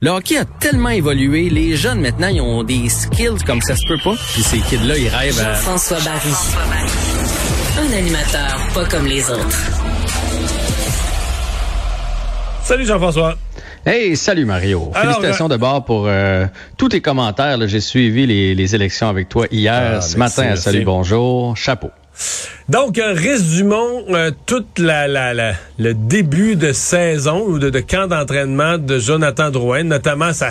[0.00, 3.84] Le hockey a tellement évolué, les jeunes maintenant, ils ont des skills comme ça se
[3.88, 4.14] peut pas.
[4.32, 5.54] Puis ces kids-là, ils rêvent à...
[5.54, 6.30] François Barry.
[7.80, 9.58] Un animateur pas comme les autres.
[12.62, 13.36] Salut Jean-François.
[13.84, 14.92] Hey, salut Mario.
[14.94, 16.46] Alors, Félicitations d'abord pour euh,
[16.76, 17.58] tous tes commentaires.
[17.66, 20.62] J'ai suivi les, les élections avec toi hier, Ah, ce merci, matin merci.
[20.62, 21.56] Salut Bonjour.
[21.56, 21.90] Chapeau.
[22.68, 25.06] Donc, euh, résumons euh, toute la,
[25.78, 30.50] le début de saison ou de, camp d'entraînement de Jonathan Drouin, notamment sa,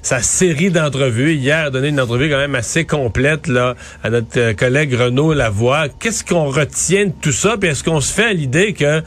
[0.00, 1.34] sa série d'entrevues.
[1.34, 5.34] Hier, a donné une entrevue quand même assez complète là, à notre euh, collègue Renaud
[5.34, 5.88] Lavoie.
[5.88, 7.56] Qu'est-ce qu'on retient de tout ça?
[7.58, 9.02] Puis est-ce qu'on se fait à l'idée que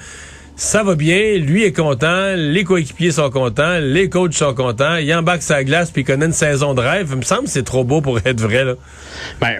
[0.55, 5.13] ça va bien, lui est content, les coéquipiers sont contents, les coachs sont contents, il
[5.13, 7.09] embarque sa glace puis il connaît une saison de rêve.
[7.11, 8.63] Il me semble que c'est trop beau pour être vrai.
[8.63, 8.73] Là.
[9.39, 9.55] Ben,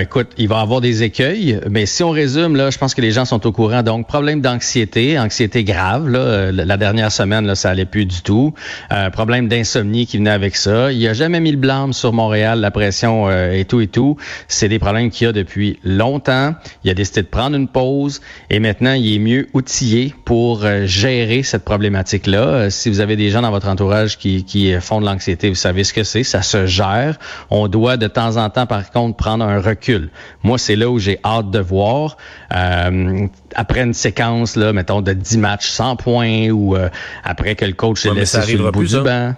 [0.00, 3.12] écoute, il va avoir des écueils, mais si on résume, là, je pense que les
[3.12, 3.82] gens sont au courant.
[3.82, 6.08] Donc, problème d'anxiété, anxiété grave.
[6.08, 8.54] Là, Euh, la dernière semaine, là, ça allait plus du tout.
[8.92, 10.92] Euh, problème d'insomnie qui venait avec ça.
[10.92, 14.16] Il a jamais mis le blâme sur Montréal, la pression euh, et tout et tout.
[14.48, 16.54] C'est des problèmes qu'il a depuis longtemps.
[16.82, 18.20] Il a décidé de prendre une pause
[18.50, 22.38] et maintenant, il est mieux outillé pour euh, gérer cette problématique-là.
[22.38, 25.48] Euh, si vous avez des gens dans votre entourage qui, qui euh, font de l'anxiété,
[25.48, 26.22] vous savez ce que c'est.
[26.22, 27.18] Ça se gère.
[27.50, 30.10] On doit de temps en temps, par contre, prendre un recul.
[30.42, 32.16] Moi, c'est là où j'ai hâte de voir.
[32.54, 36.88] Euh, après une séquence, là, mettons, de 10 matchs sans points ou euh,
[37.22, 39.00] après que le coach Ouais, est mais laissé sur le bout plus, du ça.
[39.02, 39.34] banc.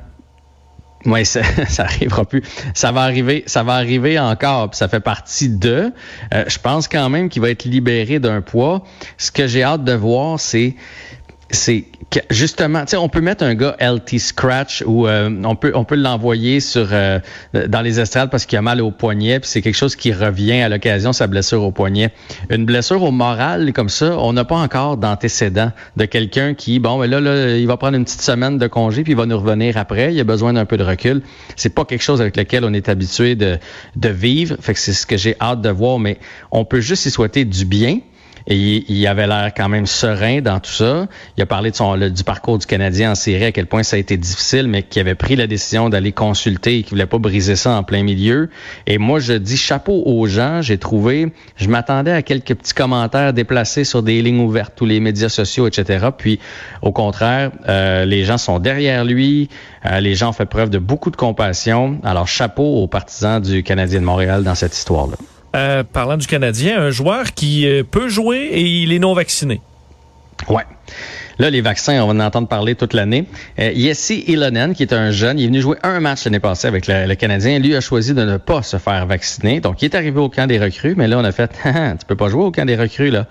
[1.07, 2.43] Oui, ça, ça arrivera plus.
[2.75, 4.75] Ça va arriver, ça va arriver encore.
[4.75, 5.93] Ça fait partie de.
[6.35, 8.83] Euh, je pense quand même qu'il va être libéré d'un poids.
[9.17, 10.75] Ce que j'ai hâte de voir, c'est
[11.51, 11.85] c'est
[12.31, 15.85] justement, tu sais, on peut mettre un gars LT scratch ou euh, on peut on
[15.85, 17.21] peut l'envoyer sur euh,
[17.69, 20.61] dans les estrades parce qu'il a mal au poignet, puis c'est quelque chose qui revient
[20.61, 22.11] à l'occasion sa blessure au poignet.
[22.51, 26.99] Une blessure au moral comme ça, on n'a pas encore d'antécédent de quelqu'un qui bon,
[26.99, 29.39] mais là, là il va prendre une petite semaine de congé puis il va nous
[29.39, 31.23] revenir après, il a besoin d'un peu de recul.
[31.55, 33.59] C'est pas quelque chose avec lequel on est habitué de
[33.95, 36.19] de vivre, fait que c'est ce que j'ai hâte de voir, mais
[36.51, 38.01] on peut juste y souhaiter du bien.
[38.49, 41.09] Il, avait l'air quand même serein dans tout ça.
[41.37, 44.17] Il a parlé du parcours du Canadien en série, à quel point ça a été
[44.17, 47.73] difficile, mais qu'il avait pris la décision d'aller consulter et qu'il voulait pas briser ça
[47.73, 48.49] en plein milieu.
[48.87, 50.63] Et moi, je dis chapeau aux gens.
[50.63, 55.01] J'ai trouvé, je m'attendais à quelques petits commentaires déplacés sur des lignes ouvertes, tous les
[55.01, 56.09] médias sociaux, etc.
[56.17, 56.39] Puis,
[56.83, 59.49] au contraire, euh, les gens sont derrière lui.
[59.85, 61.99] Euh, les gens ont fait preuve de beaucoup de compassion.
[62.05, 65.17] Alors, chapeau aux partisans du Canadien de Montréal dans cette histoire-là.
[65.55, 69.61] Euh, parlant du Canadien, un joueur qui euh, peut jouer et il est non vacciné.
[70.49, 70.65] Ouais.
[71.39, 73.27] Là, les vaccins, on va en entendre parler toute l'année.
[73.59, 76.67] Euh, Yessi Ilonen, qui est un jeune, il est venu jouer un match l'année passée
[76.67, 77.59] avec le, Canadien.
[77.59, 79.61] Lui a choisi de ne pas se faire vacciner.
[79.61, 82.07] Donc, il est arrivé au camp des recrues, mais là, on a fait, Ah, tu
[82.07, 83.27] peux pas jouer au camp des recrues, là,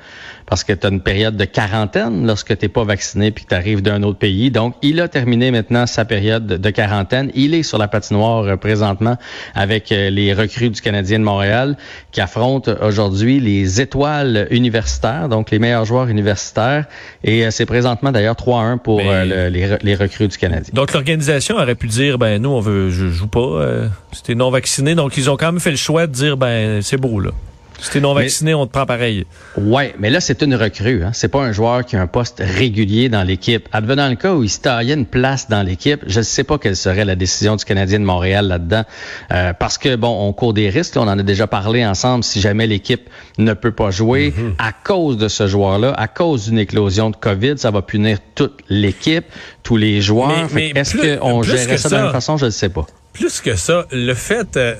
[0.45, 3.55] parce que tu as une période de quarantaine lorsque tu pas vacciné puis que tu
[3.55, 4.51] arrives d'un autre pays.
[4.51, 7.31] Donc, il a terminé maintenant sa période de quarantaine.
[7.33, 9.17] Il est sur la patinoire euh, présentement
[9.55, 11.75] avec euh, les recrues du Canadien de Montréal
[12.11, 16.85] qui affrontent aujourd'hui les étoiles universitaires, donc les meilleurs joueurs universitaires.
[17.23, 20.37] Et euh, c'est présentement d'ailleurs 3-1 pour Mais- euh, le- les, re- les recrues du
[20.37, 20.71] Canadien.
[20.73, 24.35] Donc l'organisation aurait pu dire ben nous on veut je joue pas euh, si t'es
[24.35, 27.19] non vacciné donc ils ont quand même fait le choix de dire ben c'est beau
[27.19, 27.31] là.
[27.79, 29.25] Si t'es non Mais- vacciné, on te prend pareil.
[29.57, 31.03] Ouais, mais là, c'est une recrue.
[31.03, 31.11] Hein.
[31.13, 33.67] C'est pas un joueur qui a un poste régulier dans l'équipe.
[33.73, 36.57] Advenant le cas où il se taillait une place dans l'équipe, je ne sais pas
[36.57, 38.83] quelle serait la décision du Canadien de Montréal là-dedans.
[39.31, 40.95] Euh, parce que, bon, on court des risques.
[40.95, 41.01] là.
[41.01, 42.23] on en a déjà parlé ensemble.
[42.23, 46.59] Si jamais l'équipe ne peut pas jouer à cause de ce joueur-là, à cause d'une
[46.59, 49.25] éclosion de COVID, ça va punir toute l'équipe,
[49.63, 50.47] tous les joueurs.
[50.55, 52.37] Est-ce plus- qu'on gérait que ça, de la même façon?
[52.37, 52.85] Je ne sais pas.
[53.13, 54.75] Plus que ça, le fait, euh,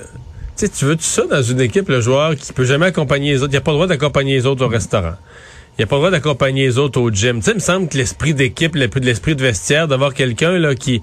[0.56, 3.42] sais, tu veux tout ça dans une équipe, le joueur qui peut jamais accompagner les
[3.42, 3.52] autres.
[3.52, 5.14] Il a pas le droit d'accompagner les autres au restaurant.
[5.78, 7.38] Il a pas le droit d'accompagner les autres au gym.
[7.40, 10.74] Tu sais, il me semble que l'esprit d'équipe, le- l'esprit de vestiaire, d'avoir quelqu'un là
[10.74, 11.02] qui,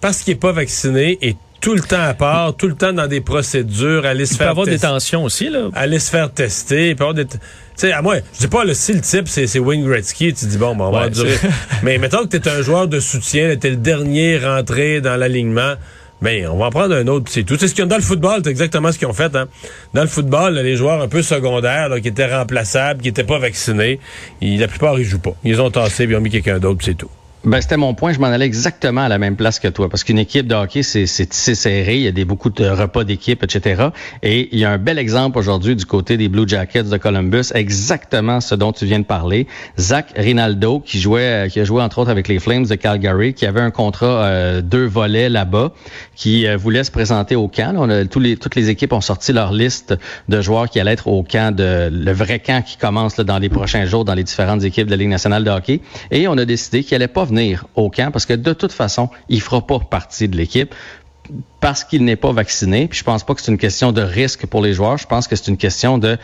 [0.00, 3.06] parce qu'il est pas vacciné, est tout le temps à part, tout le temps dans
[3.06, 5.68] des procédures, aller se Il peut faire avoir des tensions aussi là.
[5.74, 7.38] aller se faire tester, il peut avoir des tu
[7.76, 10.46] sais, à moi, je dis pas, le si le type, c'est, c'est Wayne Gretzky, tu
[10.46, 11.48] dis, bon, ben, on va Ouais, c'est-
[11.82, 15.74] Mais mettons que t'es un joueur de soutien, là, t'es le dernier rentré dans l'alignement,
[16.22, 17.56] ben, on va en prendre un autre, c'est tout.
[17.58, 19.48] C'est ce qu'ils ont dans le football, c'est exactement ce qu'ils ont fait, hein.
[19.94, 24.00] Dans le football, les joueurs un peu secondaires, qui étaient remplaçables, qui étaient pas vaccinés,
[24.40, 25.34] ils- la plupart, ils jouent pas.
[25.44, 27.10] Ils ont tassés, puis ils ont mis quelqu'un d'autre, c'est tout.
[27.46, 28.12] Ben, c'était mon point.
[28.12, 29.88] Je m'en allais exactement à la même place que toi.
[29.88, 31.94] Parce qu'une équipe de hockey, c'est tissé serré.
[31.94, 33.90] Il y a des, beaucoup de repas d'équipe, etc.
[34.24, 37.52] Et il y a un bel exemple aujourd'hui du côté des Blue Jackets de Columbus.
[37.54, 39.46] Exactement ce dont tu viens de parler.
[39.78, 43.46] Zach Rinaldo, qui jouait, qui a joué entre autres avec les Flames de Calgary, qui
[43.46, 45.72] avait un contrat euh, deux volets là-bas,
[46.16, 47.76] qui euh, voulait se présenter au camp.
[47.78, 49.94] On a, tous les, toutes les équipes ont sorti leur liste
[50.28, 53.38] de joueurs qui allaient être au camp de le vrai camp qui commence là, dans
[53.38, 55.80] les prochains jours dans les différentes équipes de la Ligue nationale de hockey.
[56.10, 58.72] Et on a décidé qu'il allait pas venir revenir au camp parce que de toute
[58.72, 60.74] façon, il fera pas partie de l'équipe
[61.60, 62.86] parce qu'il n'est pas vacciné.
[62.86, 64.98] Puis je pense pas que c'est une question de risque pour les joueurs.
[64.98, 66.16] Je pense que c'est une question de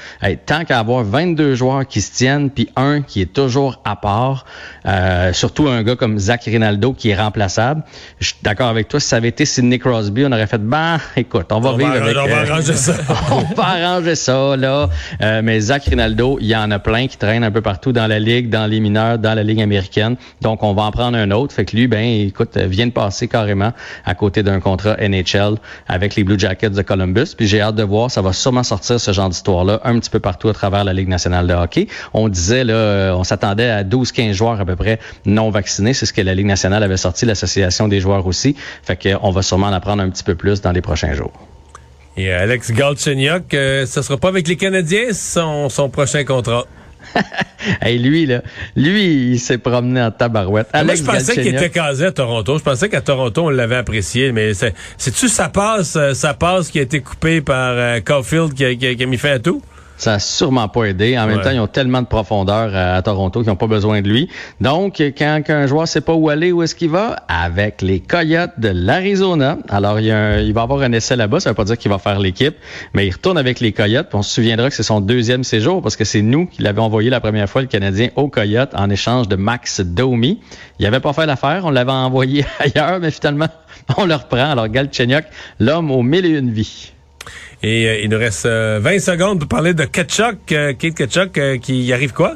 [0.46, 4.44] tant qu'à avoir 22 joueurs qui se tiennent, puis un qui est toujours à part,
[4.86, 7.82] euh, surtout un gars comme Zach Rinaldo qui est remplaçable.
[8.20, 9.00] Je suis d'accord avec toi.
[9.00, 12.16] Si ça avait été Sidney Crosby, on aurait fait ben écoute, on va vivre avec.
[12.16, 12.94] On va euh, arranger ça.
[13.32, 14.88] on va arranger ça là.
[15.22, 18.06] Euh, mais Zach Rinaldo, il y en a plein qui traînent un peu partout dans
[18.06, 20.16] la ligue, dans les mineurs, dans la ligue américaine.
[20.40, 21.54] Donc on va en prendre un autre.
[21.54, 23.72] Fait que lui, ben écoute, vient de passer carrément
[24.04, 25.56] à côté d'un contrat NHL
[25.88, 27.34] avec les Blue Jackets de Columbus.
[27.36, 30.20] Puis j'ai hâte de voir, ça va sûrement sortir ce genre d'histoire-là un petit peu
[30.20, 31.86] partout à travers la Ligue nationale de hockey.
[32.14, 35.94] On disait, là, euh, on s'attendait à 12-15 joueurs à peu près non vaccinés.
[35.94, 38.56] C'est ce que la Ligue nationale avait sorti, l'association des joueurs aussi.
[38.82, 41.32] Fait qu'on va sûrement en apprendre un petit peu plus dans les prochains jours.
[42.16, 46.66] Et Alex Galchenyuk, euh, ce sera pas avec les Canadiens son, son prochain contrat.
[47.82, 48.42] hey, lui, là,
[48.76, 50.68] lui, il s'est promené en tabarouette.
[50.84, 52.58] Moi, je pensais qu'il était casé à Toronto.
[52.58, 56.82] Je pensais qu'à Toronto, on l'avait apprécié, mais c'est-tu sa passe, sa passe qui a
[56.82, 59.62] été coupée par euh, Caulfield qui a, qui a mis fin à tout?
[59.96, 61.16] Ça n'a sûrement pas aidé.
[61.18, 64.08] En même temps, ils ont tellement de profondeur à, Toronto qu'ils n'ont pas besoin de
[64.08, 64.28] lui.
[64.60, 67.16] Donc, quand un joueur ne sait pas où aller, où est-ce qu'il va?
[67.28, 69.58] Avec les Coyotes de l'Arizona.
[69.68, 71.40] Alors, il, y a il va avoir un essai là-bas.
[71.40, 72.56] Ça ne veut pas dire qu'il va faire l'équipe,
[72.94, 74.08] mais il retourne avec les Coyotes.
[74.12, 77.10] on se souviendra que c'est son deuxième séjour parce que c'est nous qui l'avons envoyé
[77.10, 80.40] la première fois, le Canadien, aux Coyotes en échange de Max Domi.
[80.78, 81.62] Il n'avait pas fait l'affaire.
[81.64, 83.48] On l'avait envoyé ailleurs, mais finalement,
[83.96, 84.50] on le reprend.
[84.50, 85.24] Alors, Galchenyuk,
[85.60, 86.91] l'homme aux mille et une vies.
[87.62, 91.60] Et euh, il nous reste 20 euh, secondes pour parler de Ketchuk, euh, Kate Ketchuk,
[91.60, 92.34] qui y arrive quoi?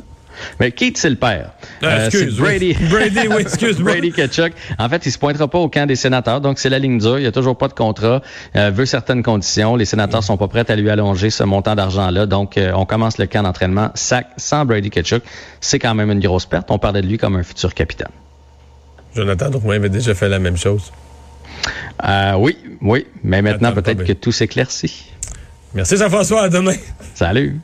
[0.60, 1.52] Mais Kate, c'est le père.
[1.82, 2.74] Ah, excuse, Brady.
[2.90, 3.92] Brady, oui, excuse-moi.
[3.92, 4.52] Brady Ketchuk.
[4.78, 7.18] En fait, il se pointera pas au camp des sénateurs, donc c'est la ligne dure.
[7.18, 8.20] Il y a toujours pas de contrat.
[8.54, 9.76] Euh, veut certaines conditions.
[9.76, 12.26] Les sénateurs sont pas prêts à lui allonger ce montant d'argent-là.
[12.26, 15.22] Donc, on commence le camp d'entraînement sans Brady Ketchuk.
[15.60, 16.70] C'est quand même une grosse perte.
[16.70, 18.12] On parlait de lui comme un futur capitaine.
[19.14, 20.92] Jonathan Drouin avait déjà fait la même chose.
[22.04, 23.06] Euh, oui, oui.
[23.22, 25.12] Mais maintenant, peut-être que tout s'éclaircit.
[25.74, 26.74] Merci Jean-François, à demain.
[27.14, 27.56] Salut.